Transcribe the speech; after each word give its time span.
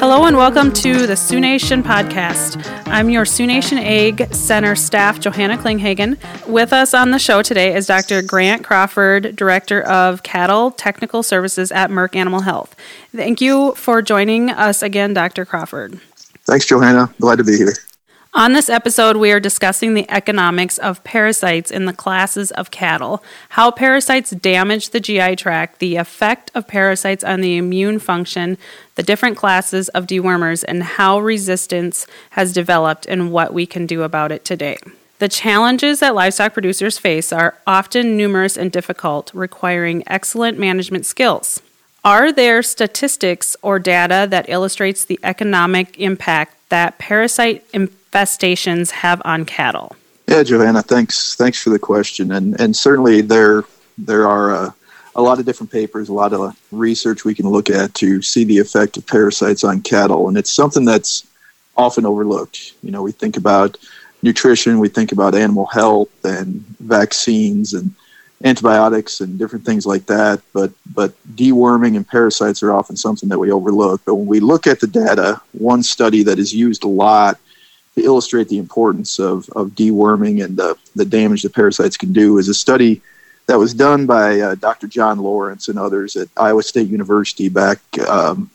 Hello 0.00 0.26
and 0.26 0.36
welcome 0.36 0.72
to 0.74 1.08
the 1.08 1.16
Sioux 1.16 1.40
Nation 1.40 1.82
podcast. 1.82 2.64
I'm 2.86 3.10
your 3.10 3.24
Sioux 3.24 3.48
Nation 3.48 3.78
Ag 3.78 4.32
Center 4.32 4.76
staff, 4.76 5.18
Johanna 5.18 5.58
Klinghagen. 5.58 6.16
With 6.46 6.72
us 6.72 6.94
on 6.94 7.10
the 7.10 7.18
show 7.18 7.42
today 7.42 7.74
is 7.74 7.88
Dr. 7.88 8.22
Grant 8.22 8.62
Crawford, 8.62 9.34
Director 9.34 9.82
of 9.82 10.22
Cattle 10.22 10.70
Technical 10.70 11.24
Services 11.24 11.72
at 11.72 11.90
Merck 11.90 12.14
Animal 12.14 12.42
Health. 12.42 12.76
Thank 13.10 13.40
you 13.40 13.74
for 13.74 14.00
joining 14.00 14.50
us 14.50 14.84
again, 14.84 15.14
Dr. 15.14 15.44
Crawford. 15.44 16.00
Thanks, 16.44 16.64
Johanna. 16.64 17.12
Glad 17.20 17.38
to 17.38 17.44
be 17.44 17.56
here. 17.56 17.74
On 18.38 18.52
this 18.52 18.68
episode, 18.68 19.16
we 19.16 19.32
are 19.32 19.40
discussing 19.40 19.94
the 19.94 20.08
economics 20.08 20.78
of 20.78 21.02
parasites 21.02 21.72
in 21.72 21.86
the 21.86 21.92
classes 21.92 22.52
of 22.52 22.70
cattle, 22.70 23.20
how 23.48 23.72
parasites 23.72 24.30
damage 24.30 24.90
the 24.90 25.00
GI 25.00 25.34
tract, 25.34 25.80
the 25.80 25.96
effect 25.96 26.52
of 26.54 26.68
parasites 26.68 27.24
on 27.24 27.40
the 27.40 27.56
immune 27.56 27.98
function, 27.98 28.56
the 28.94 29.02
different 29.02 29.36
classes 29.36 29.88
of 29.88 30.06
dewormers, 30.06 30.64
and 30.68 30.84
how 30.84 31.18
resistance 31.18 32.06
has 32.30 32.52
developed 32.52 33.06
and 33.06 33.32
what 33.32 33.52
we 33.52 33.66
can 33.66 33.86
do 33.86 34.04
about 34.04 34.30
it 34.30 34.44
today. 34.44 34.76
The 35.18 35.28
challenges 35.28 35.98
that 35.98 36.14
livestock 36.14 36.52
producers 36.52 36.96
face 36.96 37.32
are 37.32 37.58
often 37.66 38.16
numerous 38.16 38.56
and 38.56 38.70
difficult, 38.70 39.32
requiring 39.34 40.04
excellent 40.06 40.60
management 40.60 41.06
skills. 41.06 41.60
Are 42.04 42.30
there 42.30 42.62
statistics 42.62 43.56
or 43.62 43.80
data 43.80 44.28
that 44.30 44.48
illustrates 44.48 45.04
the 45.04 45.18
economic 45.24 45.98
impact 45.98 46.54
that 46.68 46.98
parasite 46.98 47.64
infestations 48.10 48.90
have 48.90 49.22
on 49.24 49.44
cattle? 49.44 49.96
Yeah, 50.26 50.42
Johanna, 50.42 50.82
thanks. 50.82 51.34
Thanks 51.34 51.62
for 51.62 51.70
the 51.70 51.78
question, 51.78 52.32
and 52.32 52.60
and 52.60 52.76
certainly 52.76 53.22
there 53.22 53.64
there 53.96 54.28
are 54.28 54.54
uh, 54.54 54.70
a 55.16 55.22
lot 55.22 55.38
of 55.38 55.46
different 55.46 55.72
papers, 55.72 56.08
a 56.08 56.12
lot 56.12 56.32
of 56.32 56.54
research 56.70 57.24
we 57.24 57.34
can 57.34 57.48
look 57.48 57.70
at 57.70 57.94
to 57.94 58.20
see 58.22 58.44
the 58.44 58.58
effect 58.58 58.96
of 58.96 59.06
parasites 59.06 59.64
on 59.64 59.80
cattle, 59.80 60.28
and 60.28 60.36
it's 60.36 60.50
something 60.50 60.84
that's 60.84 61.26
often 61.76 62.04
overlooked. 62.04 62.74
You 62.82 62.90
know, 62.90 63.02
we 63.02 63.12
think 63.12 63.36
about 63.36 63.78
nutrition, 64.22 64.78
we 64.78 64.88
think 64.88 65.12
about 65.12 65.34
animal 65.34 65.66
health 65.66 66.10
and 66.24 66.62
vaccines 66.80 67.72
and 67.72 67.94
antibiotics 68.44 69.20
and 69.20 69.38
different 69.38 69.64
things 69.64 69.86
like 69.86 70.04
that, 70.06 70.42
but 70.52 70.70
but 70.94 71.14
deworming 71.34 71.96
and 71.96 72.06
parasites 72.06 72.62
are 72.62 72.72
often 72.72 72.96
something 72.96 73.30
that 73.30 73.38
we 73.38 73.50
overlook. 73.50 74.02
But 74.04 74.16
when 74.16 74.26
we 74.26 74.40
look 74.40 74.66
at 74.66 74.80
the 74.80 74.86
data, 74.86 75.40
one 75.52 75.82
study 75.82 76.22
that 76.24 76.38
is 76.38 76.54
used 76.54 76.84
a 76.84 76.88
lot 76.88 77.40
to 77.98 78.04
illustrate 78.04 78.48
the 78.48 78.58
importance 78.58 79.18
of, 79.18 79.48
of 79.50 79.70
deworming 79.70 80.44
and 80.44 80.56
the, 80.56 80.76
the 80.94 81.04
damage 81.04 81.42
that 81.42 81.54
parasites 81.54 81.96
can 81.96 82.12
do 82.12 82.38
is 82.38 82.48
a 82.48 82.54
study 82.54 83.02
that 83.46 83.58
was 83.58 83.74
done 83.74 84.06
by 84.06 84.40
uh, 84.40 84.54
Dr. 84.54 84.86
John 84.86 85.18
Lawrence 85.18 85.68
and 85.68 85.78
others 85.78 86.16
at 86.16 86.28
Iowa 86.36 86.62
State 86.62 86.88
University 86.88 87.48
back 87.48 87.78
um, 88.08 88.50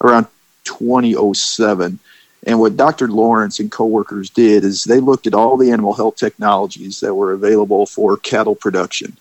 around 0.00 0.26
2007. 0.64 1.98
And 2.46 2.60
what 2.60 2.76
Dr. 2.76 3.08
Lawrence 3.08 3.58
and 3.58 3.72
coworkers 3.72 4.30
did 4.30 4.64
is 4.64 4.84
they 4.84 5.00
looked 5.00 5.26
at 5.26 5.34
all 5.34 5.56
the 5.56 5.72
animal 5.72 5.94
health 5.94 6.16
technologies 6.16 7.00
that 7.00 7.14
were 7.14 7.32
available 7.32 7.86
for 7.86 8.16
cattle 8.16 8.54
production. 8.54 9.16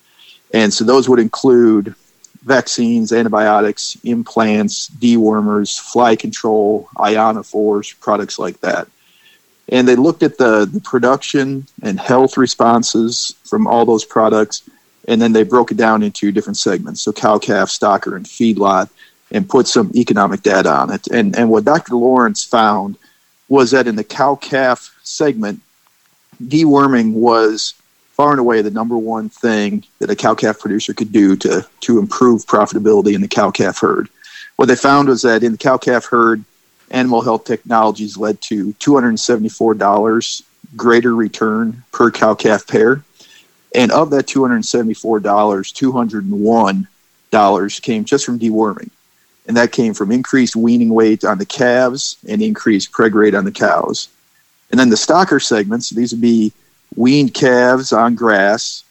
And 0.53 0.71
so 0.71 0.85
those 0.85 1.09
would 1.09 1.19
include 1.19 1.95
vaccines, 2.43 3.11
antibiotics, 3.11 3.97
implants, 4.03 4.89
dewormers, 4.89 5.79
fly 5.79 6.15
control, 6.15 6.87
ionophores, 6.97 7.99
products 7.99 8.37
like 8.37 8.61
that 8.61 8.87
and 9.69 9.87
they 9.87 9.95
looked 9.95 10.23
at 10.23 10.37
the, 10.37 10.65
the 10.65 10.81
production 10.81 11.65
and 11.81 11.99
health 11.99 12.37
responses 12.37 13.35
from 13.43 13.67
all 13.67 13.85
those 13.85 14.05
products 14.05 14.63
and 15.07 15.21
then 15.21 15.33
they 15.33 15.43
broke 15.43 15.71
it 15.71 15.77
down 15.77 16.03
into 16.03 16.31
different 16.31 16.57
segments. 16.57 17.01
So 17.01 17.13
cow 17.13 17.37
calf 17.37 17.69
stocker 17.69 18.15
and 18.15 18.25
feedlot 18.25 18.89
and 19.31 19.47
put 19.47 19.67
some 19.67 19.91
economic 19.95 20.41
data 20.41 20.69
on 20.69 20.91
it. 20.91 21.07
And 21.07 21.35
and 21.37 21.49
what 21.49 21.65
dr 21.65 21.93
lawrence 21.95 22.43
found 22.43 22.97
was 23.47 23.71
that 23.71 23.87
in 23.87 23.95
the 23.95 24.03
cow 24.03 24.35
calf 24.35 24.95
segment 25.03 25.61
deworming 26.43 27.13
was 27.13 27.73
far 28.11 28.31
and 28.31 28.39
away 28.39 28.61
the 28.61 28.71
number 28.71 28.97
one 28.97 29.29
thing 29.29 29.83
that 29.99 30.09
a 30.09 30.15
cow 30.15 30.33
calf 30.33 30.59
producer 30.59 30.93
could 30.93 31.11
do 31.11 31.35
to 31.37 31.65
to 31.81 31.99
improve 31.99 32.45
profitability 32.45 33.13
in 33.13 33.21
the 33.21 33.27
cow 33.27 33.51
calf 33.51 33.79
herd. 33.79 34.09
What 34.55 34.67
they 34.67 34.75
found 34.75 35.09
was 35.09 35.21
that 35.23 35.43
in 35.43 35.51
the 35.51 35.57
cow 35.57 35.77
calf 35.77 36.05
herd 36.05 36.43
animal 36.95 37.21
health 37.21 37.43
technologies 37.43 38.17
led 38.17 38.41
to 38.41 38.73
$274 38.73 40.43
greater 40.75 41.13
return 41.13 41.83
per 41.91 42.09
cow 42.09 42.33
calf 42.33 42.65
pair. 42.65 43.03
And 43.75 43.91
of 43.91 44.09
that 44.11 44.25
$274, 44.27 45.21
$201 47.31 47.81
came 47.81 48.05
just 48.05 48.25
from 48.25 48.39
deworming. 48.39 48.89
And 49.47 49.57
that 49.57 49.73
came 49.73 49.93
from 49.93 50.11
increased 50.11 50.55
weaning 50.55 50.89
weight 50.89 51.25
on 51.25 51.37
the 51.37 51.45
calves 51.45 52.17
and 52.27 52.41
increased 52.41 52.93
preg 52.93 53.13
rate 53.13 53.35
on 53.35 53.43
the 53.43 53.51
cows. 53.51 54.07
And 54.71 54.79
then 54.79 54.89
the 54.89 54.95
stocker 54.95 55.43
segments, 55.43 55.89
these 55.89 56.13
would 56.13 56.21
be 56.21 56.53
weaned 56.95 57.33
calves 57.33 57.91
on 57.91 58.15
grass, 58.15 58.84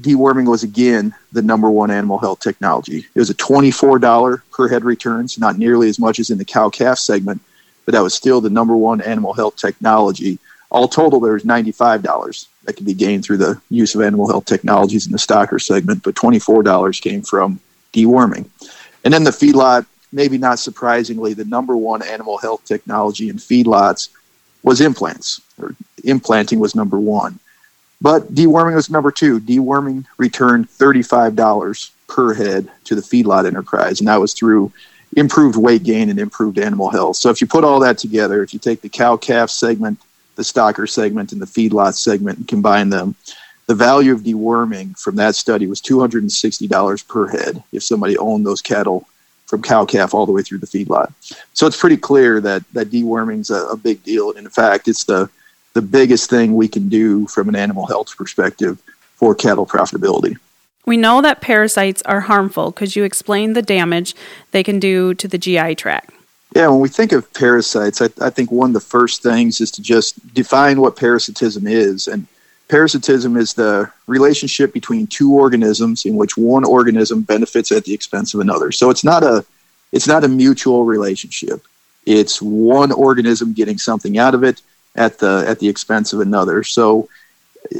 deworming 0.00 0.48
was 0.48 0.62
again 0.62 1.14
the 1.32 1.42
number 1.42 1.70
one 1.70 1.90
animal 1.90 2.18
health 2.18 2.40
technology. 2.40 3.06
It 3.14 3.18
was 3.18 3.30
a 3.30 3.34
$24 3.34 4.42
per 4.50 4.68
head 4.68 4.84
returns, 4.84 5.38
not 5.38 5.58
nearly 5.58 5.88
as 5.88 5.98
much 5.98 6.18
as 6.18 6.30
in 6.30 6.38
the 6.38 6.44
cow 6.44 6.68
calf 6.68 6.98
segment, 6.98 7.40
but 7.84 7.92
that 7.92 8.02
was 8.02 8.14
still 8.14 8.40
the 8.40 8.50
number 8.50 8.76
one 8.76 9.00
animal 9.00 9.32
health 9.32 9.56
technology. 9.56 10.38
All 10.70 10.88
total, 10.88 11.20
there 11.20 11.32
was 11.32 11.44
$95 11.44 12.46
that 12.64 12.74
could 12.74 12.84
be 12.84 12.94
gained 12.94 13.24
through 13.24 13.38
the 13.38 13.60
use 13.70 13.94
of 13.94 14.02
animal 14.02 14.28
health 14.28 14.44
technologies 14.44 15.06
in 15.06 15.12
the 15.12 15.18
stocker 15.18 15.62
segment, 15.62 16.02
but 16.02 16.14
$24 16.14 17.00
came 17.00 17.22
from 17.22 17.60
deworming. 17.92 18.48
And 19.04 19.14
then 19.14 19.24
the 19.24 19.30
feedlot, 19.30 19.86
maybe 20.12 20.36
not 20.36 20.58
surprisingly, 20.58 21.32
the 21.32 21.44
number 21.44 21.76
one 21.76 22.02
animal 22.02 22.38
health 22.38 22.64
technology 22.64 23.28
in 23.28 23.36
feedlots 23.36 24.08
was 24.62 24.80
implants, 24.80 25.40
or 25.58 25.76
implanting 26.02 26.58
was 26.58 26.74
number 26.74 26.98
one. 26.98 27.38
But 28.00 28.34
deworming 28.34 28.74
was 28.74 28.90
number 28.90 29.10
two. 29.10 29.40
Deworming 29.40 30.04
returned 30.18 30.68
$35 30.68 31.90
per 32.08 32.34
head 32.34 32.70
to 32.84 32.94
the 32.94 33.00
feedlot 33.00 33.46
enterprise, 33.46 34.00
and 34.00 34.08
that 34.08 34.20
was 34.20 34.34
through 34.34 34.72
improved 35.16 35.56
weight 35.56 35.82
gain 35.82 36.10
and 36.10 36.18
improved 36.18 36.58
animal 36.58 36.90
health. 36.90 37.16
So 37.16 37.30
if 37.30 37.40
you 37.40 37.46
put 37.46 37.64
all 37.64 37.80
that 37.80 37.98
together, 37.98 38.42
if 38.42 38.52
you 38.52 38.58
take 38.58 38.82
the 38.82 38.88
cow 38.88 39.16
calf 39.16 39.50
segment, 39.50 39.98
the 40.34 40.42
stocker 40.42 40.88
segment, 40.88 41.32
and 41.32 41.40
the 41.40 41.46
feedlot 41.46 41.94
segment 41.94 42.38
and 42.38 42.48
combine 42.48 42.90
them, 42.90 43.14
the 43.66 43.74
value 43.74 44.12
of 44.12 44.20
deworming 44.20 44.98
from 44.98 45.16
that 45.16 45.34
study 45.34 45.66
was 45.66 45.80
$260 45.80 47.08
per 47.08 47.28
head 47.28 47.62
if 47.72 47.82
somebody 47.82 48.16
owned 48.18 48.46
those 48.46 48.62
cattle 48.62 49.08
from 49.46 49.62
cow 49.62 49.84
calf 49.84 50.12
all 50.12 50.26
the 50.26 50.32
way 50.32 50.42
through 50.42 50.58
the 50.58 50.66
feedlot. 50.66 51.12
So 51.54 51.66
it's 51.66 51.80
pretty 51.80 51.96
clear 51.96 52.40
that 52.40 52.64
that 52.72 52.90
deworming's 52.90 53.50
a, 53.50 53.66
a 53.66 53.76
big 53.76 54.02
deal. 54.02 54.30
And 54.30 54.38
in 54.38 54.50
fact, 54.50 54.88
it's 54.88 55.04
the 55.04 55.30
the 55.76 55.82
biggest 55.82 56.30
thing 56.30 56.56
we 56.56 56.66
can 56.66 56.88
do 56.88 57.26
from 57.26 57.50
an 57.50 57.54
animal 57.54 57.86
health 57.86 58.16
perspective 58.16 58.82
for 59.16 59.34
cattle 59.34 59.66
profitability. 59.66 60.36
We 60.86 60.96
know 60.96 61.20
that 61.20 61.42
parasites 61.42 62.00
are 62.02 62.22
harmful. 62.22 62.72
Could 62.72 62.96
you 62.96 63.04
explain 63.04 63.52
the 63.52 63.60
damage 63.60 64.14
they 64.52 64.62
can 64.62 64.80
do 64.80 65.12
to 65.14 65.28
the 65.28 65.36
GI 65.36 65.74
tract? 65.74 66.12
Yeah, 66.54 66.68
when 66.68 66.80
we 66.80 66.88
think 66.88 67.12
of 67.12 67.30
parasites, 67.34 68.00
I, 68.00 68.08
I, 68.22 68.30
think 68.30 68.50
one 68.50 68.70
of 68.70 68.74
the 68.74 68.80
first 68.80 69.22
things 69.22 69.60
is 69.60 69.70
to 69.72 69.82
just 69.82 70.32
define 70.32 70.80
what 70.80 70.96
parasitism 70.96 71.66
is. 71.66 72.08
And 72.08 72.26
parasitism 72.68 73.36
is 73.36 73.52
the 73.52 73.90
relationship 74.06 74.72
between 74.72 75.06
two 75.06 75.34
organisms 75.34 76.06
in 76.06 76.16
which 76.16 76.38
one 76.38 76.64
organism 76.64 77.20
benefits 77.20 77.70
at 77.70 77.84
the 77.84 77.92
expense 77.92 78.32
of 78.32 78.40
another. 78.40 78.72
So 78.72 78.88
it's 78.88 79.04
not 79.04 79.22
a 79.22 79.44
it's 79.92 80.08
not 80.08 80.24
a 80.24 80.28
mutual 80.28 80.84
relationship. 80.84 81.62
It's 82.06 82.40
one 82.40 82.92
organism 82.92 83.52
getting 83.52 83.76
something 83.76 84.16
out 84.16 84.34
of 84.34 84.42
it 84.42 84.62
at 84.96 85.18
the 85.18 85.44
at 85.46 85.60
the 85.60 85.68
expense 85.68 86.12
of 86.12 86.20
another. 86.20 86.64
So 86.64 87.08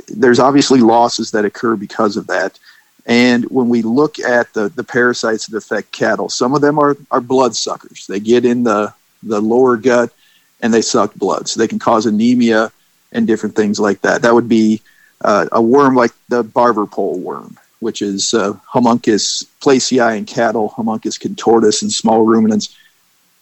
there's 0.09 0.39
obviously 0.39 0.81
losses 0.81 1.31
that 1.33 1.45
occur 1.45 1.77
because 1.77 2.17
of 2.17 2.27
that. 2.29 2.59
And 3.07 3.45
when 3.51 3.69
we 3.69 3.83
look 3.83 4.19
at 4.19 4.53
the, 4.53 4.69
the 4.69 4.83
parasites 4.83 5.47
that 5.47 5.57
affect 5.57 5.93
cattle, 5.93 6.29
some 6.29 6.55
of 6.55 6.61
them 6.61 6.79
are, 6.79 6.97
are 7.11 7.21
blood 7.21 7.55
suckers. 7.55 8.07
They 8.07 8.19
get 8.19 8.45
in 8.45 8.65
the, 8.65 8.93
the 9.23 9.41
lower 9.41 9.77
gut 9.77 10.13
and 10.61 10.75
they 10.75 10.83
suck 10.83 11.15
blood. 11.15 11.49
So 11.49 11.61
they 11.61 11.69
can 11.69 11.79
cause 11.79 12.07
anemia 12.07 12.73
and 13.13 13.27
different 13.27 13.55
things 13.55 13.79
like 13.79 14.01
that. 14.01 14.23
That 14.23 14.35
would 14.35 14.49
be 14.49 14.83
uh, 15.21 15.47
a 15.53 15.62
worm 15.62 15.95
like 15.95 16.11
the 16.29 16.43
barber 16.43 16.87
pole 16.87 17.21
worm, 17.21 17.57
which 17.79 18.03
is 18.03 18.35
uh, 18.35 18.55
Haemonchus 18.73 19.45
placei 19.61 20.19
in 20.19 20.25
cattle, 20.25 20.75
Haemonchus 20.77 21.21
contortus 21.21 21.83
in 21.83 21.91
small 21.91 22.25
ruminants. 22.25 22.77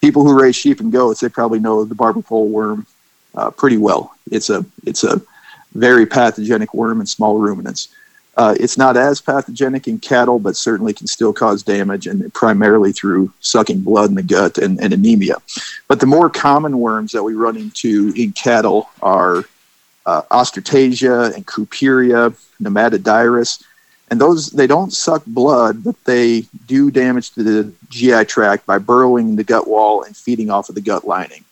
People 0.02 0.24
who 0.24 0.38
raise 0.38 0.56
sheep 0.56 0.80
and 0.80 0.92
goats, 0.92 1.20
they 1.20 1.30
probably 1.30 1.58
know 1.58 1.84
the 1.84 1.94
barber 1.94 2.20
pole 2.20 2.48
worm 2.48 2.86
uh, 3.34 3.50
pretty 3.50 3.76
well. 3.76 4.14
It's 4.30 4.50
a 4.50 4.64
it's 4.84 5.04
a 5.04 5.20
very 5.74 6.06
pathogenic 6.06 6.72
worm 6.74 7.00
in 7.00 7.06
small 7.06 7.38
ruminants. 7.38 7.88
Uh, 8.36 8.54
it's 8.58 8.76
not 8.76 8.96
as 8.96 9.20
pathogenic 9.20 9.86
in 9.86 9.98
cattle, 9.98 10.40
but 10.40 10.56
certainly 10.56 10.92
can 10.92 11.06
still 11.06 11.32
cause 11.32 11.62
damage, 11.62 12.06
and 12.06 12.32
primarily 12.34 12.90
through 12.90 13.32
sucking 13.40 13.80
blood 13.80 14.08
in 14.08 14.16
the 14.16 14.22
gut 14.22 14.58
and, 14.58 14.80
and 14.80 14.92
anemia. 14.92 15.36
But 15.86 16.00
the 16.00 16.06
more 16.06 16.28
common 16.28 16.80
worms 16.80 17.12
that 17.12 17.22
we 17.22 17.34
run 17.34 17.56
into 17.56 18.12
in 18.16 18.32
cattle 18.32 18.90
are 19.02 19.44
uh, 20.06 20.22
and 20.30 21.46
Cooperia, 21.46 22.36
nematodirus, 22.60 23.62
and 24.10 24.20
those 24.20 24.50
they 24.50 24.66
don't 24.66 24.92
suck 24.92 25.24
blood, 25.26 25.82
but 25.82 25.96
they 26.04 26.42
do 26.66 26.90
damage 26.90 27.30
to 27.32 27.42
the 27.42 27.72
GI 27.88 28.24
tract 28.26 28.66
by 28.66 28.78
burrowing 28.78 29.36
the 29.36 29.44
gut 29.44 29.66
wall 29.66 30.02
and 30.02 30.16
feeding 30.16 30.50
off 30.50 30.68
of 30.68 30.74
the 30.74 30.80
gut 30.80 31.06
lining. 31.06 31.44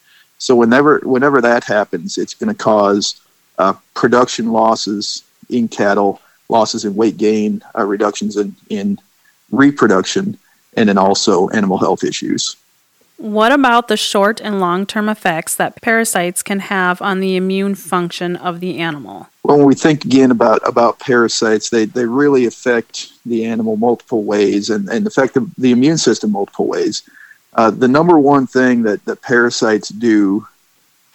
So 0.43 0.57
whenever 0.57 0.99
whenever 1.05 1.39
that 1.39 1.63
happens, 1.63 2.17
it's 2.17 2.33
going 2.33 2.53
to 2.53 2.63
cause 2.63 3.21
uh, 3.57 3.75
production 3.93 4.51
losses 4.51 5.23
in 5.49 5.69
cattle 5.69 6.21
losses 6.49 6.83
in 6.83 6.95
weight 6.95 7.15
gain, 7.15 7.63
uh, 7.77 7.85
reductions 7.85 8.35
in, 8.35 8.53
in 8.69 8.99
reproduction, 9.51 10.37
and 10.75 10.89
then 10.89 10.97
also 10.97 11.47
animal 11.49 11.77
health 11.77 12.03
issues. 12.03 12.57
What 13.15 13.53
about 13.53 13.87
the 13.87 13.95
short 13.95 14.41
and 14.41 14.59
long 14.59 14.85
term 14.85 15.07
effects 15.07 15.55
that 15.55 15.81
parasites 15.81 16.43
can 16.43 16.59
have 16.59 17.01
on 17.01 17.21
the 17.21 17.37
immune 17.37 17.75
function 17.75 18.35
of 18.35 18.59
the 18.59 18.79
animal? 18.79 19.29
Well, 19.43 19.59
when 19.59 19.65
we 19.65 19.75
think 19.75 20.03
again 20.03 20.29
about, 20.29 20.59
about 20.67 20.99
parasites, 20.99 21.69
they, 21.69 21.85
they 21.85 22.05
really 22.05 22.45
affect 22.45 23.13
the 23.25 23.45
animal 23.45 23.77
multiple 23.77 24.25
ways 24.25 24.69
and, 24.69 24.89
and 24.89 25.07
affect 25.07 25.35
the, 25.35 25.49
the 25.57 25.71
immune 25.71 25.99
system 25.99 26.31
multiple 26.33 26.67
ways. 26.67 27.03
Uh, 27.55 27.69
the 27.69 27.87
number 27.87 28.17
one 28.17 28.47
thing 28.47 28.83
that, 28.83 29.03
that 29.05 29.21
parasites 29.21 29.89
do 29.89 30.47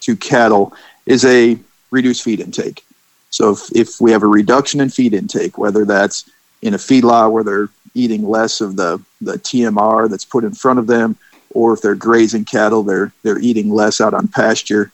to 0.00 0.16
cattle 0.16 0.72
is 1.06 1.24
a 1.24 1.58
reduced 1.90 2.22
feed 2.22 2.40
intake. 2.40 2.84
So 3.30 3.52
if, 3.52 3.74
if 3.74 4.00
we 4.00 4.12
have 4.12 4.22
a 4.22 4.28
reduction 4.28 4.80
in 4.80 4.90
feed 4.90 5.14
intake, 5.14 5.58
whether 5.58 5.84
that's 5.84 6.30
in 6.62 6.74
a 6.74 6.78
feedlot 6.78 7.32
where 7.32 7.44
they're 7.44 7.68
eating 7.94 8.28
less 8.28 8.60
of 8.60 8.76
the, 8.76 9.02
the 9.20 9.34
TMR 9.34 10.08
that's 10.08 10.24
put 10.24 10.44
in 10.44 10.54
front 10.54 10.78
of 10.78 10.86
them, 10.86 11.16
or 11.50 11.72
if 11.72 11.82
they're 11.82 11.94
grazing 11.94 12.44
cattle, 12.44 12.82
they're 12.82 13.12
they're 13.22 13.38
eating 13.38 13.70
less 13.70 14.00
out 14.00 14.14
on 14.14 14.28
pasture. 14.28 14.92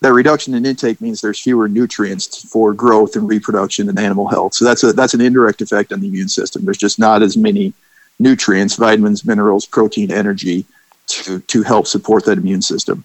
That 0.00 0.12
reduction 0.12 0.54
in 0.54 0.64
intake 0.64 1.00
means 1.00 1.20
there's 1.20 1.40
fewer 1.40 1.68
nutrients 1.68 2.48
for 2.50 2.72
growth 2.72 3.16
and 3.16 3.28
reproduction 3.28 3.88
and 3.88 3.98
animal 3.98 4.28
health. 4.28 4.54
So 4.54 4.64
that's 4.64 4.82
a 4.84 4.92
that's 4.92 5.14
an 5.14 5.20
indirect 5.20 5.60
effect 5.60 5.92
on 5.92 6.00
the 6.00 6.08
immune 6.08 6.28
system. 6.28 6.64
There's 6.64 6.78
just 6.78 6.98
not 6.98 7.22
as 7.22 7.36
many 7.36 7.74
nutrients, 8.18 8.76
vitamins, 8.76 9.24
minerals, 9.24 9.66
protein, 9.66 10.10
energy 10.10 10.64
to 11.06 11.40
to 11.40 11.62
help 11.62 11.86
support 11.86 12.24
that 12.24 12.38
immune 12.38 12.62
system. 12.62 13.04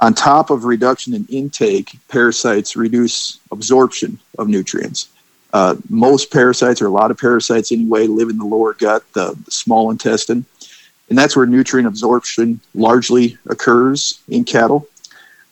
On 0.00 0.14
top 0.14 0.50
of 0.50 0.64
reduction 0.64 1.14
in 1.14 1.26
intake, 1.26 1.98
parasites 2.08 2.76
reduce 2.76 3.40
absorption 3.50 4.18
of 4.38 4.48
nutrients. 4.48 5.08
Uh, 5.52 5.76
most 5.88 6.30
parasites, 6.30 6.80
or 6.80 6.86
a 6.86 6.90
lot 6.90 7.10
of 7.10 7.18
parasites 7.18 7.72
anyway, 7.72 8.06
live 8.06 8.28
in 8.28 8.38
the 8.38 8.44
lower 8.44 8.74
gut, 8.74 9.02
the, 9.14 9.36
the 9.44 9.50
small 9.50 9.90
intestine. 9.90 10.44
And 11.08 11.16
that's 11.16 11.34
where 11.34 11.46
nutrient 11.46 11.88
absorption 11.88 12.60
largely 12.74 13.38
occurs 13.46 14.20
in 14.28 14.44
cattle. 14.44 14.86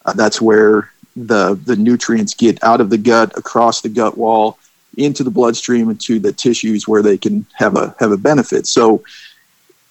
Uh, 0.05 0.13
that's 0.13 0.41
where 0.41 0.93
the, 1.17 1.59
the 1.65 1.77
nutrients 1.77 2.35
get 2.35 2.63
out 2.63 2.81
of 2.81 2.91
the 2.91 2.99
gut, 2.99 3.37
across 3.39 3.81
the 3.81 3.89
gut 3.89 4.19
wall, 4.19 4.59
into 4.97 5.23
the 5.23 5.31
bloodstream, 5.31 5.91
into 5.91 6.19
the 6.19 6.33
tissues 6.33 6.89
where 6.89 7.03
they 7.03 7.19
can 7.19 7.47
have 7.55 7.77
a, 7.77 7.95
have 7.99 8.13
a 8.13 8.17
benefit. 8.17 8.67
So 8.67 9.03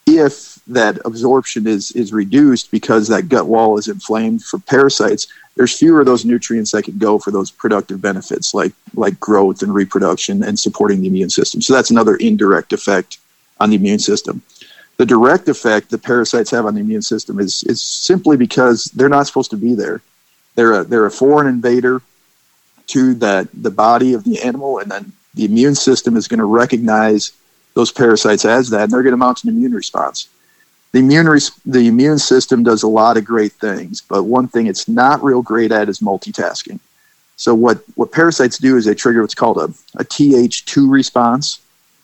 if 0.06 0.60
that 0.68 1.00
absorption 1.06 1.68
is 1.68 1.92
is 1.92 2.13
reduced 2.13 2.72
because 2.72 3.07
that 3.07 3.30
gut 3.30 3.48
wall 3.48 3.78
is 3.78 3.88
inflamed 3.88 4.44
for 4.44 4.60
parasites, 4.60 5.28
there's 5.56 5.78
fewer 5.78 6.02
of 6.02 6.06
those 6.06 6.25
nutrients 6.25 6.72
that 6.72 6.84
can 6.84 6.98
go 6.98 7.19
for 7.19 7.31
those 7.31 7.52
productive 7.52 8.02
benefits 8.02 8.54
like 8.54 8.74
like 8.96 9.19
growth 9.19 9.62
and 9.62 9.74
reproduction 9.74 10.44
and 10.44 10.60
supporting 10.60 11.02
the 11.02 11.08
immune 11.08 11.30
system. 11.30 11.62
So 11.62 11.74
that's 11.74 11.92
another 11.92 12.16
indirect 12.16 12.74
effect 12.74 13.19
on 13.60 13.69
the 13.69 13.75
immune 13.75 14.00
system. 14.00 14.42
The 14.98 15.06
direct 15.06 15.50
effect 15.50 15.90
that 15.90 16.04
parasites 16.04 16.51
have 16.51 16.66
on 16.66 16.75
the 16.75 16.81
immune 16.81 17.01
system 17.01 17.40
is 17.40 17.63
is 17.63 17.81
simply 17.81 18.38
because 18.38 18.86
they're 18.86 19.10
not 19.10 19.28
supposed 19.28 19.51
to 19.51 19.58
be 19.58 19.74
there. 19.74 20.01
They're 20.56 20.81
a 20.81 20.84
they're 20.84 21.06
a 21.06 21.12
foreign 21.12 21.48
invader 21.48 22.01
to 22.88 23.14
that 23.16 23.48
the 23.54 23.72
body 23.72 24.14
of 24.14 24.24
the 24.24 24.42
animal, 24.42 24.80
and 24.80 24.92
then 24.92 25.12
the 25.34 25.46
immune 25.46 25.76
system 25.76 26.16
is 26.16 26.28
going 26.28 26.40
to 26.40 26.46
recognize 26.46 27.32
those 27.74 27.92
parasites 27.92 28.46
as 28.46 28.70
that, 28.70 28.84
and 28.84 28.92
they're 28.92 29.04
going 29.04 29.14
to 29.14 29.18
mount 29.18 29.44
an 29.44 29.50
immune 29.50 29.74
response 29.74 30.30
the 30.96 31.02
immune 31.02 31.28
res- 31.28 31.52
the 31.66 31.88
immune 31.88 32.18
system 32.18 32.64
does 32.64 32.84
a 32.84 32.88
lot 32.88 33.18
of 33.18 33.26
great 33.26 33.52
things, 33.52 34.00
but 34.00 34.24
one 34.24 34.48
thing 34.48 34.68
it's 34.68 34.88
not 34.88 35.22
real 35.22 35.42
great 35.42 35.74
at 35.74 35.90
is 35.90 36.00
multitasking. 36.00 36.80
So 37.36 37.54
what 37.54 37.84
what 37.96 38.14
parasites 38.14 38.58
do 38.58 38.78
is 38.78 38.86
they 38.86 38.96
trigger 38.96 39.20
what's 39.20 39.36
called 39.36 39.58
a, 39.58 39.66
a 40.00 40.06
Th2 40.06 40.90
response, 40.90 41.60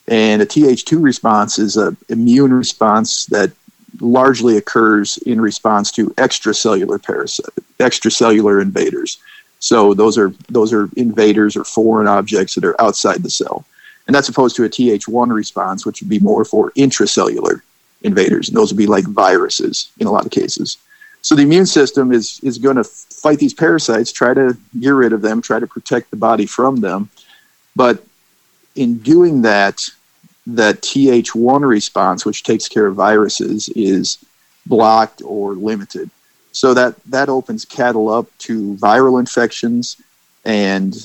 and 0.10 0.42
a 0.42 0.46
Th2 0.46 1.02
response 1.02 1.58
is 1.58 1.78
an 1.78 1.96
immune 2.10 2.54
response 2.54 3.28
that 3.28 3.54
largely 4.02 4.58
occurs 4.58 5.18
in 5.20 5.40
response 5.40 5.90
to 5.94 6.10
extracellular 6.12 7.02
parasite 7.02 7.46
extracellular 7.80 8.62
invaders. 8.62 9.20
So 9.62 9.94
those 9.94 10.18
are 10.18 10.34
those 10.50 10.74
are 10.74 10.90
invaders 10.98 11.56
or 11.56 11.64
foreign 11.64 12.08
objects 12.08 12.56
that 12.56 12.66
are 12.66 12.80
outside 12.82 13.24
the 13.24 13.30
cell. 13.30 13.64
And 14.08 14.16
that's 14.16 14.28
opposed 14.28 14.56
to 14.58 14.66
a 14.66 14.70
Th1 14.70 15.32
response, 15.32 15.86
which 15.86 16.02
would 16.02 16.10
be 16.10 16.20
more 16.20 16.44
for 16.44 16.72
intracellular 16.72 17.62
invaders, 18.02 18.50
and 18.50 18.58
those 18.58 18.74
would 18.74 18.78
be 18.78 18.88
like 18.88 19.06
viruses 19.06 19.92
in 20.00 20.08
a 20.08 20.12
lot 20.12 20.26
of 20.26 20.32
cases. 20.32 20.78
So 21.22 21.36
the 21.36 21.44
immune 21.44 21.68
system 21.68 22.12
is 22.12 22.40
is 22.42 22.58
going 22.58 22.78
to 22.78 22.84
fight 22.84 23.38
these 23.38 23.54
parasites, 23.54 24.12
try 24.12 24.34
to 24.34 24.58
get 24.80 24.90
rid 24.90 25.14
of 25.14 25.22
them, 25.22 25.42
try 25.42 25.60
to 25.60 25.68
protect 25.68 26.10
the 26.10 26.18
body 26.18 26.48
from 26.48 26.78
them. 26.78 27.10
But 27.76 28.04
in 28.76 28.98
doing 28.98 29.44
that, 29.44 29.88
that 30.48 30.82
Th1 30.82 31.62
response, 31.62 32.26
which 32.26 32.42
takes 32.42 32.68
care 32.68 32.88
of 32.88 32.96
viruses, 32.96 33.70
is 33.76 34.18
blocked 34.66 35.22
or 35.24 35.54
limited. 35.54 36.10
So 36.52 36.74
that 36.74 37.02
that 37.06 37.30
opens 37.30 37.66
cattle 37.66 38.10
up 38.10 38.28
to 38.40 38.76
viral 38.76 39.20
infections 39.20 40.02
and 40.44 40.96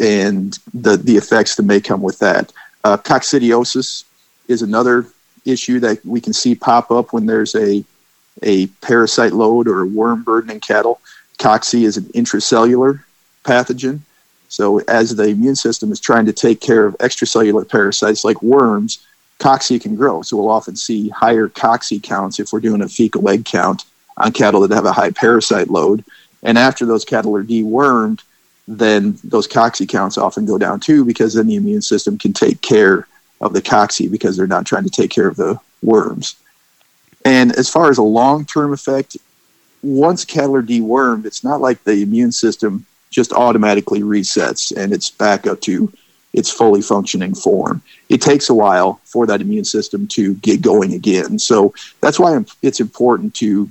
and 0.00 0.58
the 0.72 0.96
the 0.96 1.16
effects 1.16 1.56
that 1.56 1.64
may 1.64 1.80
come 1.80 2.00
with 2.00 2.18
that. 2.20 2.52
Uh, 2.84 2.96
coccidiosis 2.96 4.04
is 4.46 4.62
another 4.62 5.06
issue 5.44 5.80
that 5.80 6.04
we 6.04 6.20
can 6.20 6.32
see 6.32 6.54
pop 6.54 6.90
up 6.90 7.12
when 7.12 7.26
there's 7.26 7.54
a 7.54 7.84
a 8.42 8.66
parasite 8.82 9.32
load 9.32 9.66
or 9.66 9.80
a 9.80 9.86
worm 9.86 10.22
burden 10.22 10.50
in 10.50 10.60
cattle. 10.60 11.00
Cocci 11.38 11.82
is 11.82 11.96
an 11.96 12.04
intracellular 12.06 13.02
pathogen. 13.44 14.00
So 14.48 14.78
as 14.80 15.14
the 15.14 15.24
immune 15.24 15.56
system 15.56 15.92
is 15.92 16.00
trying 16.00 16.26
to 16.26 16.32
take 16.32 16.60
care 16.60 16.86
of 16.86 16.96
extracellular 16.98 17.68
parasites 17.68 18.24
like 18.24 18.42
worms, 18.42 19.04
cocci 19.40 19.80
can 19.80 19.94
grow. 19.96 20.22
So 20.22 20.36
we'll 20.36 20.48
often 20.48 20.76
see 20.76 21.08
higher 21.10 21.48
cocci 21.48 22.02
counts 22.02 22.40
if 22.40 22.52
we're 22.52 22.60
doing 22.60 22.82
a 22.82 22.88
fecal 22.88 23.28
egg 23.28 23.44
count 23.44 23.84
on 24.18 24.32
cattle 24.32 24.60
that 24.60 24.74
have 24.74 24.84
a 24.84 24.92
high 24.92 25.10
parasite 25.10 25.68
load. 25.68 26.04
And 26.42 26.58
after 26.58 26.86
those 26.86 27.04
cattle 27.04 27.34
are 27.36 27.44
dewormed, 27.44 28.22
then 28.66 29.18
those 29.24 29.48
cocci 29.48 29.88
counts 29.88 30.18
often 30.18 30.44
go 30.44 30.58
down 30.58 30.78
too 30.80 31.04
because 31.04 31.34
then 31.34 31.46
the 31.46 31.56
immune 31.56 31.82
system 31.82 32.18
can 32.18 32.32
take 32.32 32.60
care 32.60 33.08
of 33.40 33.52
the 33.52 33.62
cocci 33.62 34.10
because 34.10 34.36
they're 34.36 34.46
not 34.46 34.66
trying 34.66 34.84
to 34.84 34.90
take 34.90 35.10
care 35.10 35.26
of 35.26 35.36
the 35.36 35.58
worms. 35.82 36.36
And 37.24 37.52
as 37.52 37.70
far 37.70 37.90
as 37.90 37.98
a 37.98 38.02
long 38.02 38.44
term 38.44 38.72
effect, 38.72 39.16
once 39.82 40.24
cattle 40.24 40.56
are 40.56 40.62
dewormed, 40.62 41.24
it's 41.24 41.44
not 41.44 41.60
like 41.60 41.82
the 41.84 42.02
immune 42.02 42.32
system 42.32 42.84
just 43.10 43.32
automatically 43.32 44.00
resets 44.00 44.76
and 44.76 44.92
it's 44.92 45.10
back 45.10 45.46
up 45.46 45.60
to 45.62 45.92
its 46.34 46.50
fully 46.50 46.82
functioning 46.82 47.34
form. 47.34 47.80
It 48.08 48.20
takes 48.20 48.50
a 48.50 48.54
while 48.54 49.00
for 49.04 49.26
that 49.26 49.40
immune 49.40 49.64
system 49.64 50.06
to 50.08 50.34
get 50.36 50.60
going 50.60 50.92
again. 50.92 51.38
So 51.38 51.72
that's 52.00 52.18
why 52.18 52.44
it's 52.62 52.80
important 52.80 53.34
to 53.36 53.68